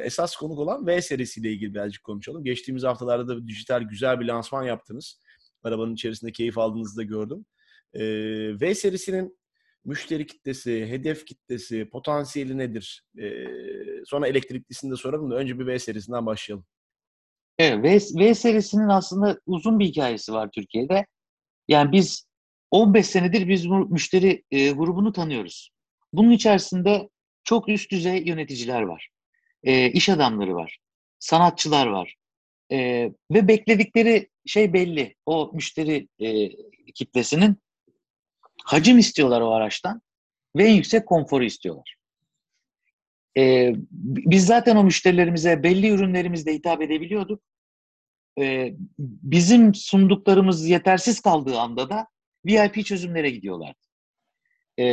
[0.05, 2.45] esas konuk olan V serisiyle ilgili birazcık konuşalım.
[2.45, 5.21] Geçtiğimiz haftalarda da dijital güzel bir lansman yaptınız.
[5.65, 7.45] Arabanın içerisinde keyif aldığınızı da gördüm.
[7.95, 8.03] E,
[8.61, 9.39] v serisinin
[9.85, 13.05] müşteri kitlesi, hedef kitlesi, potansiyeli nedir?
[13.19, 13.27] E,
[14.07, 16.67] sonra elektriklisini de soralım da önce bir V serisinden başlayalım.
[17.59, 21.07] Evet, V, v serisinin aslında uzun bir hikayesi var Türkiye'de.
[21.69, 22.27] Yani biz
[22.71, 25.71] 15 senedir biz müşteri e, grubunu tanıyoruz.
[26.13, 27.09] Bunun içerisinde
[27.45, 29.09] çok üst düzey yöneticiler var.
[29.63, 30.79] E, iş adamları var.
[31.19, 32.15] Sanatçılar var.
[32.73, 32.79] E,
[33.31, 35.15] ve bekledikleri şey belli.
[35.27, 36.49] O müşteri e,
[36.95, 37.57] kitlesinin
[38.65, 40.03] hacim istiyorlar o araçtan
[40.57, 41.97] ve en yüksek konforu istiyorlar.
[43.39, 47.43] E, biz zaten o müşterilerimize belli ürünlerimizle hitap edebiliyorduk.
[48.41, 52.07] E, bizim sunduklarımız yetersiz kaldığı anda da
[52.47, 53.79] VIP çözümlere gidiyorlardı.
[54.79, 54.85] E,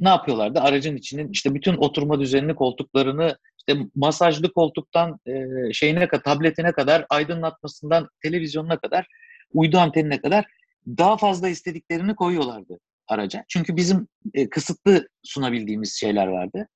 [0.00, 0.60] ne yapıyorlardı?
[0.60, 5.32] Aracın içinin işte bütün oturma düzenini, koltuklarını, işte masajlı koltuktan e,
[5.72, 9.06] şeyine kadar, tabletine kadar, aydınlatmasından televizyonuna kadar,
[9.52, 10.46] uydu antenine kadar
[10.86, 13.44] daha fazla istediklerini koyuyorlardı araca.
[13.48, 16.68] Çünkü bizim e, kısıtlı sunabildiğimiz şeyler vardı.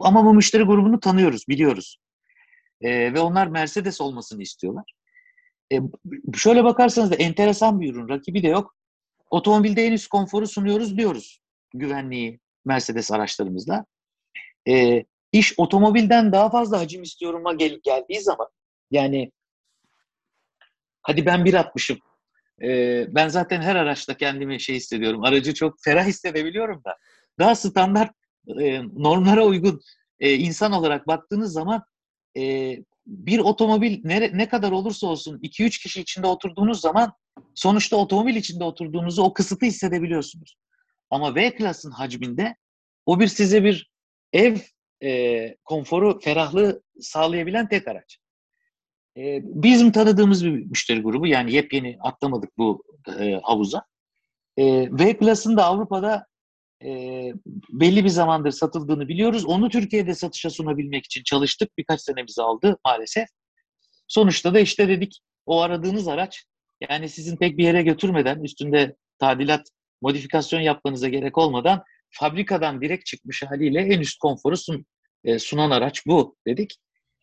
[0.00, 1.98] Ama bu müşteri grubunu tanıyoruz, biliyoruz.
[2.80, 4.92] E, ve onlar Mercedes olmasını istiyorlar.
[5.72, 5.80] E,
[6.34, 8.08] şöyle bakarsanız da enteresan bir ürün.
[8.08, 8.76] Rakibi de yok.
[9.30, 11.40] Otomobilde en üst konforu sunuyoruz diyoruz.
[11.74, 13.86] Güvenliği Mercedes araçlarımızla.
[14.68, 18.48] E, iş otomobilden daha fazla hacim istiyorum'a gel, geldiği zaman
[18.90, 19.32] yani
[21.02, 21.98] hadi ben 1.60'ım.
[22.62, 25.24] E, ben zaten her araçta kendimi şey hissediyorum.
[25.24, 26.96] Aracı çok ferah hissedebiliyorum da.
[27.38, 28.10] Daha standart
[28.60, 29.80] e, normlara uygun
[30.20, 31.82] e, insan olarak baktığınız zaman
[32.36, 37.12] e, bir otomobil ne, ne kadar olursa olsun 2-3 kişi içinde oturduğunuz zaman
[37.54, 40.56] sonuçta otomobil içinde oturduğunuzu o kısıtı hissedebiliyorsunuz.
[41.10, 42.56] Ama V-Class'ın hacminde
[43.06, 43.90] o bir size bir
[44.32, 44.56] ev
[45.02, 48.18] e, konforu, ferahlığı sağlayabilen tek araç.
[49.16, 52.84] E, bizim tanıdığımız bir müşteri grubu yani yepyeni atlamadık bu
[53.20, 53.82] e, havuza.
[54.56, 56.26] E, V-Class'ın da Avrupa'da
[56.84, 56.90] e,
[57.70, 59.44] belli bir zamandır satıldığını biliyoruz.
[59.44, 61.78] Onu Türkiye'de satışa sunabilmek için çalıştık.
[61.78, 63.28] Birkaç senemizi aldı maalesef.
[64.08, 66.44] Sonuçta da işte dedik o aradığınız araç
[66.90, 69.68] yani sizin pek bir yere götürmeden üstünde tadilat,
[70.02, 74.86] modifikasyon yapmanıza gerek olmadan fabrikadan direkt çıkmış haliyle en üst konforu sun,
[75.24, 76.76] e, sunan araç bu dedik.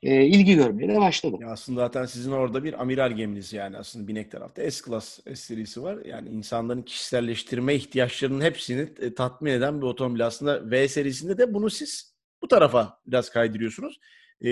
[0.03, 1.35] E, ilgi görmeye de başladı.
[1.39, 5.83] Ya aslında zaten sizin orada bir amiral geminiz yani aslında binek tarafta S-Class S serisi
[5.83, 5.97] var.
[6.05, 10.25] Yani insanların kişiselleştirme ihtiyaçlarının hepsini e, tatmin eden bir otomobil.
[10.25, 13.99] Aslında V serisinde de bunu siz bu tarafa biraz kaydırıyorsunuz.
[14.41, 14.49] E,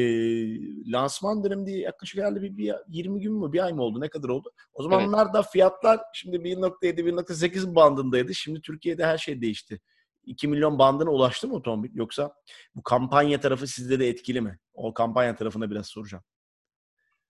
[0.92, 4.30] lansman döneminde yaklaşık herhalde bir, bir 20 gün mü bir ay mı oldu ne kadar
[4.30, 4.52] oldu?
[4.74, 5.34] O zamanlar evet.
[5.34, 8.36] da fiyatlar şimdi 1.7 1.8 bandındaydı.
[8.36, 9.82] Şimdi Türkiye'de her şey değişti.
[10.26, 11.90] 2 milyon bandına ulaştı mı otomobil?
[11.94, 12.34] Yoksa
[12.76, 14.58] bu kampanya tarafı sizde de etkili mi?
[14.74, 16.24] O kampanya tarafına biraz soracağım.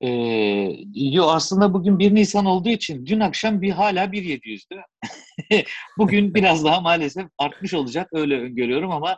[0.02, 0.10] Ee,
[0.94, 4.84] yo aslında bugün 1 Nisan olduğu için dün akşam bir hala 1.700'dü.
[5.98, 9.18] bugün biraz daha maalesef artmış olacak öyle öngörüyorum ama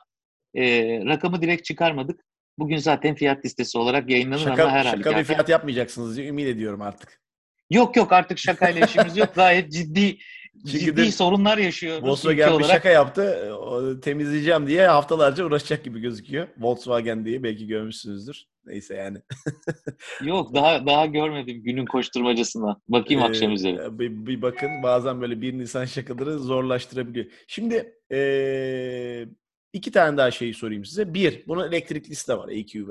[0.55, 0.65] e,
[1.05, 2.21] rakamı direkt çıkarmadık.
[2.59, 6.47] Bugün zaten fiyat listesi olarak yayınlanır şaka, ama her Şaka bir fiyat yapmayacaksınız diye ümit
[6.47, 7.21] ediyorum artık.
[7.69, 9.35] Yok yok artık şakayla işimiz yok.
[9.35, 10.17] Gayet ciddi
[10.65, 12.09] çünkü ciddi sorunlar yaşıyoruz.
[12.09, 13.55] Volkswagen bir şaka yaptı.
[13.55, 16.47] O, temizleyeceğim diye haftalarca uğraşacak gibi gözüküyor.
[16.57, 18.45] Volkswagen diye belki görmüşsünüzdür.
[18.65, 19.17] Neyse yani.
[20.21, 22.81] Yok daha daha görmedim günün koşturmacasına.
[22.87, 23.99] Bakayım ee, akşam üzeri.
[23.99, 27.25] Bir, bir bakın bazen böyle bir Nisan şakaları zorlaştırabiliyor.
[27.47, 29.25] Şimdi ee,
[29.73, 31.13] iki tane daha şeyi sorayım size.
[31.13, 32.89] Bir, bunun elektriklisi de var EQV.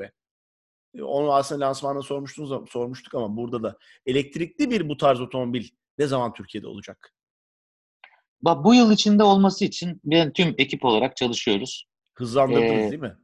[1.03, 6.33] Onu aslında lansmanda sormuştunuz, sormuştuk ama burada da elektrikli bir bu tarz otomobil ne zaman
[6.33, 7.13] Türkiye'de olacak?
[8.45, 11.87] Bu yıl içinde olması için ben tüm ekip olarak çalışıyoruz.
[12.15, 13.17] Hızlandırdınız ee, değil mi?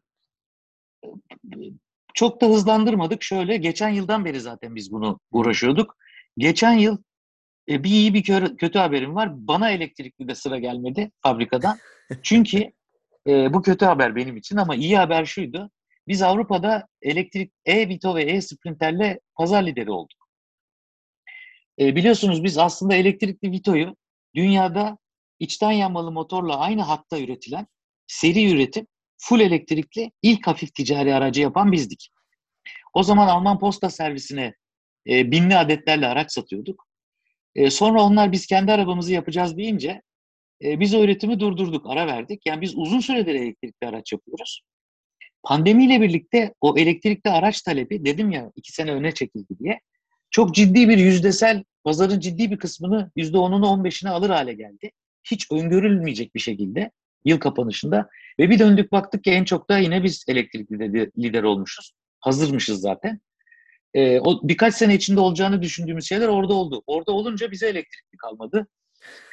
[2.14, 3.22] Çok da hızlandırmadık.
[3.22, 5.96] Şöyle geçen yıldan beri zaten biz bunu uğraşıyorduk.
[6.38, 6.98] Geçen yıl
[7.68, 9.48] e, bir iyi bir kö- kötü haberim var.
[9.48, 11.78] Bana elektrikli de sıra gelmedi fabrikadan.
[12.22, 12.72] Çünkü
[13.26, 15.70] e, bu kötü haber benim için ama iyi haber şuydu.
[16.09, 20.28] Biz Avrupa'da elektrik e-Vito ve e-Sprinter'le pazar lideri olduk.
[21.81, 23.96] E, biliyorsunuz biz aslında elektrikli Vito'yu
[24.35, 24.98] dünyada
[25.40, 27.66] içten yanmalı motorla aynı hatta üretilen
[28.07, 28.87] seri üretim
[29.18, 32.11] full elektrikli ilk hafif ticari aracı yapan bizdik.
[32.94, 34.55] O zaman Alman posta servisine
[35.09, 36.87] e, binli adetlerle araç satıyorduk.
[37.55, 40.03] E, sonra onlar biz kendi arabamızı yapacağız deyince
[40.64, 42.46] e, biz o üretimi durdurduk, ara verdik.
[42.46, 44.62] Yani biz uzun süredir elektrikli araç yapıyoruz.
[45.42, 49.81] Pandemiyle birlikte o elektrikli araç talebi dedim ya iki sene öne çekildi diye
[50.31, 54.90] çok ciddi bir yüzdesel pazarın ciddi bir kısmını yüzde onunu on beşine alır hale geldi
[55.30, 56.90] hiç öngörülmeyecek bir şekilde
[57.24, 61.92] yıl kapanışında ve bir döndük baktık ki en çok da yine biz elektrikli lider olmuşuz.
[62.20, 63.20] Hazırmışız zaten.
[63.94, 66.82] Ee, o birkaç sene içinde olacağını düşündüğümüz şeyler orada oldu.
[66.86, 68.66] Orada olunca bize elektrikli kalmadı.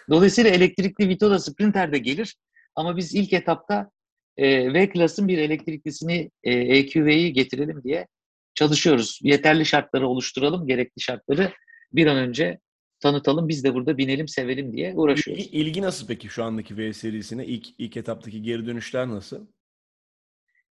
[0.10, 2.36] Dolayısıyla elektrikli Vito da Sprinter de gelir.
[2.75, 3.89] Ama biz ilk etapta
[4.38, 8.08] e, V-Class'ın bir elektriklisini e, EQV'yi getirelim diye
[8.53, 9.19] çalışıyoruz.
[9.21, 11.51] Yeterli şartları oluşturalım, gerekli şartları
[11.93, 12.60] bir an önce
[13.06, 15.50] tanıtalım biz de burada binelim sevelim diye uğraşıyoruz.
[15.52, 17.46] İlgi nasıl peki şu andaki V serisine?
[17.46, 19.48] İlk, ilk etaptaki geri dönüşler nasıl?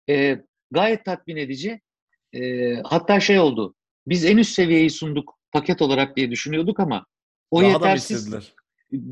[0.09, 1.81] Ee, gayet tatmin edici.
[2.33, 3.75] Ee, hatta şey oldu.
[4.07, 7.07] Biz en üst seviyeyi sunduk paket olarak diye düşünüyorduk ama
[7.51, 8.35] o Daha yetersiz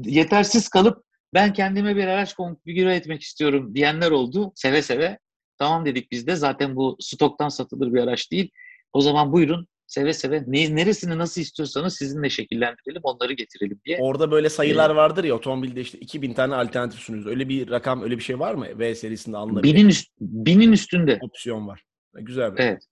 [0.05, 1.05] yetersiz kalıp
[1.35, 4.53] ben kendime bir araç konfigüre etmek istiyorum diyenler oldu.
[4.55, 5.19] Seve seve.
[5.59, 6.37] Tamam dedik biz de.
[6.37, 8.51] Zaten bu stoktan satılır bir araç değil.
[8.93, 13.99] O zaman buyurun seve seve ne, neresini nasıl istiyorsanız sizinle şekillendirelim onları getirelim diye.
[14.01, 17.31] Orada böyle sayılar ee, vardır ya otomobilde işte 2000 tane alternatif sunuyoruz.
[17.31, 19.75] Öyle bir rakam öyle bir şey var mı V serisinde alınabilir?
[19.75, 21.19] Binin, üst, binin üstünde.
[21.21, 21.85] Opsiyon var.
[22.15, 22.57] Güzel.
[22.57, 22.83] Bir evet.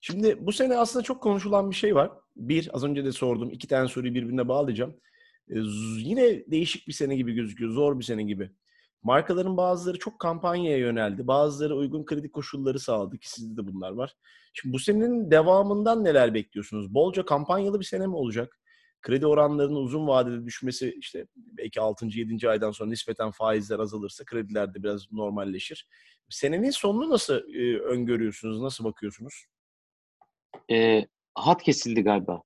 [0.00, 2.10] Şimdi bu sene aslında çok konuşulan bir şey var.
[2.36, 3.50] Bir, az önce de sordum.
[3.50, 4.96] iki tane soruyu birbirine bağlayacağım.
[5.50, 5.54] Ee,
[5.98, 7.70] yine değişik bir sene gibi gözüküyor.
[7.70, 8.50] Zor bir sene gibi.
[9.04, 11.26] Markaların bazıları çok kampanyaya yöneldi.
[11.26, 14.16] Bazıları uygun kredi koşulları sağladı ki sizde de bunlar var.
[14.52, 16.94] Şimdi bu senenin devamından neler bekliyorsunuz?
[16.94, 18.60] Bolca kampanyalı bir sene mi olacak?
[19.02, 22.06] Kredi oranlarının uzun vadede düşmesi işte belki 6.
[22.06, 22.48] 7.
[22.48, 25.88] aydan sonra nispeten faizler azalırsa krediler de biraz normalleşir.
[26.28, 28.60] Senenin sonunu nasıl e, öngörüyorsunuz?
[28.60, 29.44] Nasıl bakıyorsunuz?
[30.70, 32.42] E, hat kesildi galiba.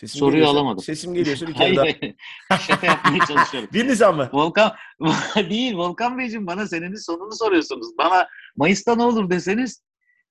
[0.00, 0.84] Sesim Soruyu geliyorsa, alamadım.
[0.84, 2.58] Sesim geliyorsa bir kere daha.
[2.58, 3.68] şaka yapmaya çalışıyorum.
[3.74, 4.30] Bir Nisan mı?
[4.32, 4.72] Volkan
[5.36, 7.98] değil Volkan Beyciğim bana senenin sonunu soruyorsunuz.
[7.98, 9.82] Bana Mayıs'ta ne olur deseniz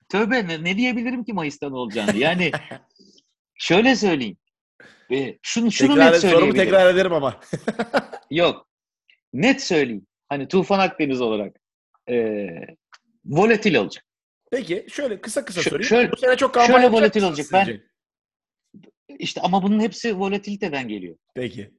[0.10, 2.18] tövbe ne, ne diyebilirim ki Mayıs'ta ne olacağını.
[2.18, 2.52] Yani
[3.56, 4.38] şöyle söyleyeyim.
[5.12, 6.66] E, şunu şunu Tekrar, net sorumu söyleyebilirim.
[6.66, 7.40] tekrar ederim ama.
[8.32, 8.68] Yok.
[9.34, 10.08] Net söyleyeyim.
[10.30, 11.56] Hani Tufan Akdeniz olarak
[12.10, 12.48] e,
[13.26, 14.04] volatil olacak.
[14.52, 15.84] Peki şöyle kısa kısa Şö- sorayım.
[15.84, 17.48] şöyle- bu sene çok şöyle kampanya yapacak volatil olacak.
[17.54, 17.89] Ben-?
[19.20, 21.16] İşte ama bunun hepsi volatiliteden geliyor.
[21.36, 21.72] Peki.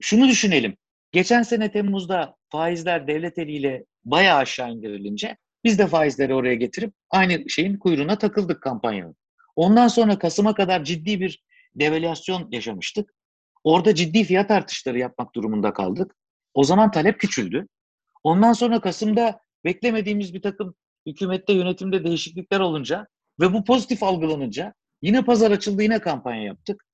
[0.00, 0.76] Şunu düşünelim.
[1.12, 7.50] Geçen sene Temmuz'da faizler devlet eliyle bayağı aşağı indirilince biz de faizleri oraya getirip aynı
[7.50, 9.16] şeyin kuyruğuna takıldık kampanyanın.
[9.56, 11.42] Ondan sonra Kasım'a kadar ciddi bir
[11.74, 13.14] devalüasyon yaşamıştık.
[13.64, 16.16] Orada ciddi fiyat artışları yapmak durumunda kaldık.
[16.54, 17.66] O zaman talep küçüldü.
[18.24, 20.74] Ondan sonra Kasım'da beklemediğimiz bir takım
[21.06, 23.06] hükümette yönetimde değişiklikler olunca
[23.40, 26.84] ve bu pozitif algılanınca yine pazar açıldı yine kampanya yaptık.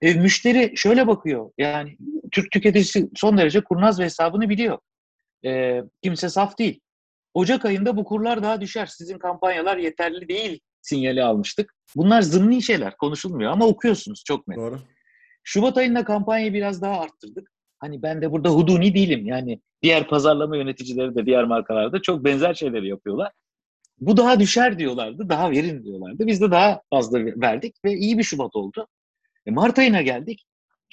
[0.00, 1.96] E, müşteri şöyle bakıyor yani
[2.32, 4.78] Türk tüketicisi son derece kurnaz ve hesabını biliyor.
[5.46, 6.80] E, kimse saf değil.
[7.34, 8.86] Ocak ayında bu kurlar daha düşer.
[8.86, 11.74] Sizin kampanyalar yeterli değil sinyali almıştık.
[11.96, 14.58] Bunlar zımni şeyler konuşulmuyor ama okuyorsunuz çok net.
[14.58, 14.80] Doğru.
[15.44, 17.50] Şubat ayında kampanyayı biraz daha arttırdık.
[17.78, 19.26] Hani ben de burada huduni değilim.
[19.26, 23.32] Yani diğer pazarlama yöneticileri de diğer markalarda çok benzer şeyleri yapıyorlar.
[24.00, 26.26] Bu daha düşer diyorlardı, daha verin diyorlardı.
[26.26, 28.86] Biz de daha fazla verdik ve iyi bir Şubat oldu.
[29.46, 30.46] E Mart ayına geldik.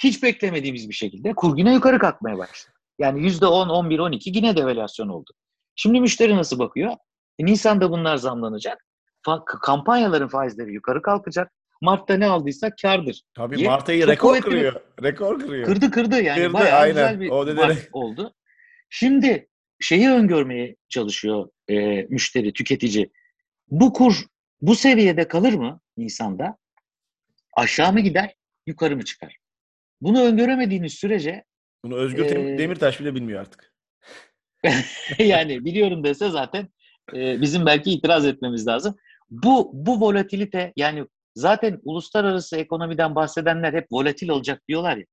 [0.03, 2.75] Hiç beklemediğimiz bir şekilde kur yine yukarı kalkmaya başladı.
[2.99, 5.31] Yani %10, 11, 12 yine devalüasyon oldu.
[5.75, 6.91] Şimdi müşteri nasıl bakıyor?
[7.39, 8.85] E Nisan'da bunlar zamlanacak.
[9.25, 11.51] Fa- kampanyaların faizleri yukarı kalkacak.
[11.81, 13.21] Mart'ta ne aldıysak kardır.
[13.35, 14.81] Tabii Ye- Mart ayı rekor kırıyor.
[15.03, 15.65] Rekor kırıyor.
[15.65, 16.93] Kırdı kırdı yani Kırdı, bayağı aynen.
[16.93, 18.33] güzel bir O Mart oldu.
[18.89, 19.49] Şimdi
[19.81, 23.11] şeyi öngörmeye çalışıyor e, müşteri, tüketici.
[23.67, 24.25] Bu kur
[24.61, 26.57] bu seviyede kalır mı Nisan'da?
[27.53, 28.35] Aşağı mı gider,
[28.67, 29.37] yukarı mı çıkar?
[30.01, 31.43] Bunu öngöremediğiniz sürece
[31.85, 33.73] Bunu Özgür Ee, Demirtaş bile bilmiyor artık.
[35.19, 36.67] yani biliyorum dese zaten
[37.13, 38.95] e, bizim belki itiraz etmemiz lazım.
[39.29, 45.05] Bu bu volatilite yani zaten uluslararası ekonomiden bahsedenler hep volatil olacak diyorlar ya.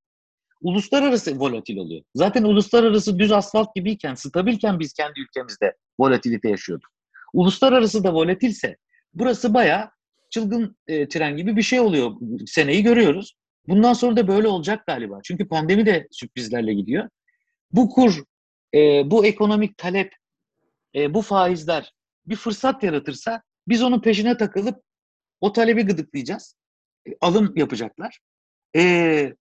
[0.61, 2.03] Uluslararası volatil oluyor.
[2.15, 6.91] Zaten uluslararası düz asfalt gibiyken, stabilken biz kendi ülkemizde volatilite yaşıyorduk.
[7.33, 8.77] Uluslararası da volatilse
[9.15, 9.91] burası bayağı
[10.31, 12.13] çılgın e, tren gibi bir şey oluyor.
[12.47, 13.35] Seneyi görüyoruz.
[13.69, 15.21] Bundan sonra da böyle olacak galiba.
[15.25, 17.09] Çünkü pandemi de sürprizlerle gidiyor.
[17.73, 18.23] Bu kur,
[18.75, 20.13] e, bu ekonomik talep,
[20.95, 21.93] e, bu faizler
[22.27, 24.83] bir fırsat yaratırsa biz onun peşine takılıp
[25.41, 26.57] o talebi gıdıklayacağız.
[27.09, 28.19] E, alım yapacaklar.
[28.77, 29.33] E,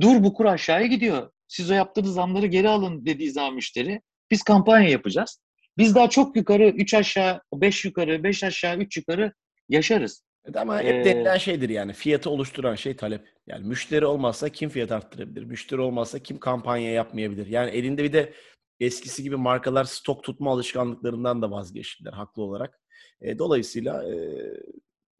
[0.00, 1.30] dur bu kur aşağıya gidiyor.
[1.48, 4.00] Siz o yaptığınız zamları geri alın dediği zaman müşteri.
[4.30, 5.40] Biz kampanya yapacağız.
[5.78, 9.32] Biz daha çok yukarı 3 aşağı 5 yukarı 5 aşağı 3 yukarı
[9.68, 10.22] yaşarız.
[10.44, 11.92] Evet Ama hep Ee, denilen şeydir yani.
[11.92, 13.28] Fiyatı oluşturan şey talep.
[13.46, 15.44] Yani müşteri olmazsa kim fiyat arttırabilir?
[15.44, 17.46] Müşteri olmazsa kim kampanya yapmayabilir?
[17.46, 18.32] Yani elinde bir de
[18.80, 22.80] eskisi gibi markalar stok tutma alışkanlıklarından da vazgeçtiler haklı olarak.
[23.20, 24.16] E, dolayısıyla e,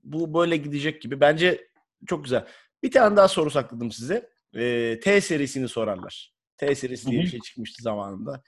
[0.05, 1.21] bu böyle gidecek gibi.
[1.21, 1.69] Bence
[2.07, 2.47] çok güzel.
[2.83, 4.31] Bir tane daha soru sakladım size.
[4.57, 6.33] E, T serisini sorarlar.
[6.57, 8.43] T serisi diye bir şey çıkmıştı zamanında.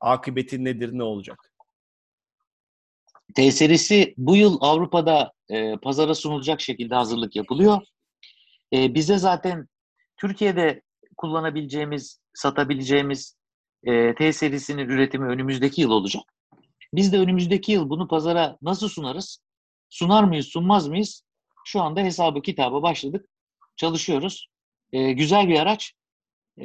[0.00, 1.52] Akıbeti nedir, ne olacak?
[3.34, 7.82] T serisi bu yıl Avrupa'da e, pazara sunulacak şekilde hazırlık yapılıyor.
[8.72, 9.68] E, bize zaten
[10.16, 10.82] Türkiye'de
[11.16, 13.36] kullanabileceğimiz, satabileceğimiz
[13.84, 16.22] e, T serisinin üretimi önümüzdeki yıl olacak.
[16.94, 19.42] Biz de önümüzdeki yıl bunu pazara nasıl sunarız?
[19.88, 21.22] Sunar mıyız, sunmaz mıyız?
[21.64, 23.26] Şu anda hesabı kitaba başladık.
[23.76, 24.49] Çalışıyoruz.
[24.92, 25.92] E, güzel bir araç.
[26.58, 26.64] E,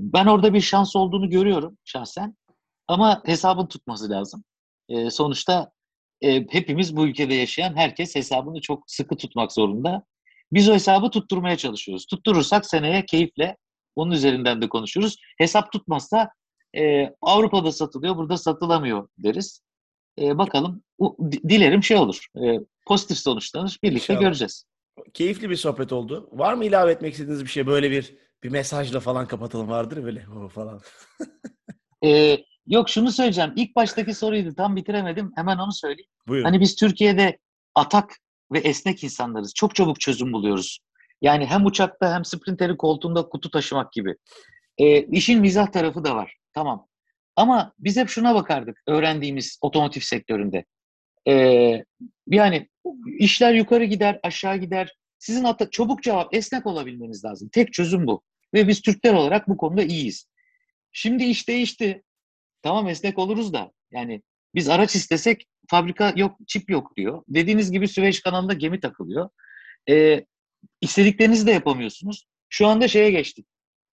[0.00, 2.36] ben orada bir şans olduğunu görüyorum şahsen.
[2.88, 4.44] Ama hesabın tutması lazım.
[4.88, 5.70] E, sonuçta
[6.20, 10.04] e, hepimiz bu ülkede yaşayan herkes hesabını çok sıkı tutmak zorunda.
[10.52, 12.06] Biz o hesabı tutturmaya çalışıyoruz.
[12.06, 13.56] Tutturursak seneye keyifle
[13.96, 15.16] onun üzerinden de konuşuruz.
[15.38, 16.30] Hesap tutmazsa
[16.76, 19.60] e, Avrupa'da satılıyor, burada satılamıyor deriz.
[20.18, 20.82] E, bakalım.
[20.98, 22.26] U- di- dilerim şey olur.
[22.44, 23.78] E, pozitif sonuçlanır.
[23.82, 24.20] Birlikte İnşallah.
[24.20, 24.64] göreceğiz.
[25.14, 26.28] Keyifli bir sohbet oldu.
[26.32, 27.66] Var mı ilave etmek istediğiniz bir şey?
[27.66, 30.80] Böyle bir bir mesajla falan kapatalım vardır böyle o falan.
[32.04, 33.52] E, Yok şunu söyleyeceğim.
[33.56, 34.54] İlk baştaki soruydu.
[34.54, 35.32] Tam bitiremedim.
[35.36, 36.10] Hemen onu söyleyeyim.
[36.28, 36.44] Buyurun.
[36.44, 37.38] Hani biz Türkiye'de
[37.74, 38.16] atak
[38.52, 39.54] ve esnek insanlarız.
[39.54, 40.78] Çok çabuk çözüm buluyoruz.
[41.22, 44.14] Yani hem uçakta hem sprinterin koltuğunda kutu taşımak gibi.
[44.78, 46.36] E, işin mizah tarafı da var.
[46.52, 46.86] Tamam.
[47.36, 50.64] Ama biz hep şuna bakardık öğrendiğimiz otomotiv sektöründe.
[51.28, 51.34] E,
[52.26, 52.68] yani
[53.18, 54.96] işler yukarı gider, aşağı gider.
[55.18, 57.48] Sizin hatta çabuk cevap, esnek olabilmeniz lazım.
[57.52, 58.22] Tek çözüm bu.
[58.54, 60.26] Ve biz Türkler olarak bu konuda iyiyiz.
[60.92, 62.02] Şimdi iş değişti.
[62.62, 64.22] Tamam esnek oluruz da yani
[64.54, 67.22] biz araç istesek fabrika yok, çip yok diyor.
[67.28, 69.28] Dediğiniz gibi Süveyş kanalında gemi takılıyor.
[69.88, 70.24] Ee,
[70.80, 72.24] istediklerinizi de yapamıyorsunuz.
[72.48, 73.46] Şu anda şeye geçtik.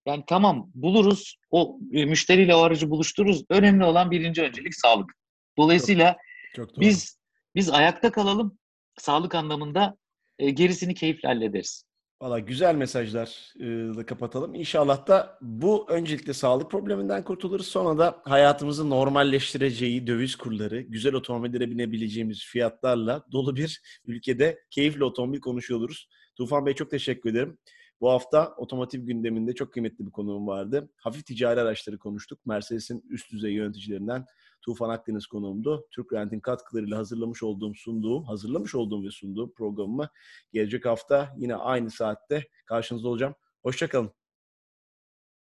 [0.06, 3.44] Yani tamam buluruz, o e, müşteriyle o aracı buluştururuz.
[3.50, 5.12] Önemli olan birinci öncelik sağlık.
[5.58, 6.18] Dolayısıyla
[6.56, 6.82] Çok doğru.
[6.82, 7.19] biz
[7.56, 8.58] biz ayakta kalalım.
[8.98, 9.98] Sağlık anlamında
[10.40, 11.84] e, gerisini keyifle hallederiz.
[12.22, 13.54] Valla güzel mesajlar
[14.00, 14.56] e, kapatalım.
[14.56, 17.68] İnşallah da bu öncelikle sağlık probleminden kurtuluruz.
[17.68, 25.40] Sonra da hayatımızı normalleştireceği döviz kurları, güzel otomobillere binebileceğimiz fiyatlarla dolu bir ülkede keyifli otomobil
[25.40, 26.10] konuşuyor oluruz.
[26.38, 27.58] Tufan Bey çok teşekkür ederim.
[28.02, 30.90] Bu hafta otomotiv gündeminde çok kıymetli bir konuğum vardı.
[30.98, 32.46] Hafif ticari araçları konuştuk.
[32.46, 34.26] Mercedes'in üst düzey yöneticilerinden
[34.62, 35.88] Tufan Akdeniz konuğumdu.
[35.92, 40.10] Türk Rent'in katkılarıyla hazırlamış olduğum, sunduğum, hazırlamış olduğum ve sunduğum programımı
[40.54, 43.36] gelecek hafta yine aynı saatte karşınızda olacağım.
[43.64, 44.19] Hoşçakalın.